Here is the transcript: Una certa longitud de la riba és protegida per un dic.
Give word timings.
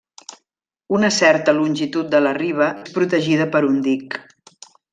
Una 0.99 1.11
certa 1.17 1.53
longitud 1.57 2.09
de 2.15 2.21
la 2.29 2.31
riba 2.39 2.71
és 2.87 2.97
protegida 2.97 3.47
per 3.57 3.63
un 3.71 3.79
dic. 3.91 4.19